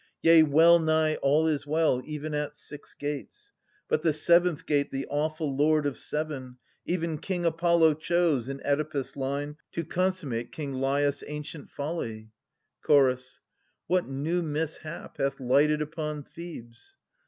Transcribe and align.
Yea, 0.23 0.41
well 0.41 0.79
nigh 0.79 1.13
all 1.17 1.45
is 1.45 1.67
well— 1.67 2.01
even 2.05 2.33
at 2.33 2.55
six 2.55 2.95
gates: 2.95 3.51
But 3.87 4.01
the 4.01 4.13
seventh 4.13 4.65
gate 4.65 4.89
the 4.89 5.05
awful 5.11 5.55
Lord 5.55 5.85
of 5.85 5.95
Seven, 5.95 6.57
800 6.87 6.87
Even 6.87 7.17
King 7.19 7.45
Apollo, 7.45 7.93
chose, 7.93 8.49
in 8.49 8.61
Oedipus' 8.65 9.15
line 9.15 9.57
To 9.73 9.83
consummate 9.85 10.51
king 10.51 10.73
Laius* 10.73 11.23
ancient 11.27 11.69
folly. 11.69 12.31
Chorus. 12.81 13.41
What 13.85 14.07
new 14.07 14.41
mishap 14.41 15.17
hath 15.19 15.39
lighted 15.39 15.83
upon 15.83 16.23
Thebes 16.23 16.97